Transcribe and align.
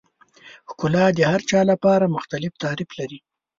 ښکلا 0.69 1.05
د 1.17 1.19
هر 1.31 1.41
چا 1.49 1.59
لپاره 1.71 2.13
مختلف 2.15 2.53
تعریف 2.63 2.89
لري. 2.99 3.19